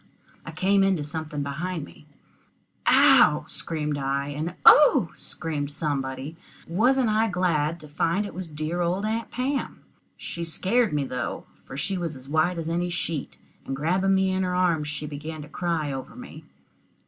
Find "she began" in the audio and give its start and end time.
14.87-15.43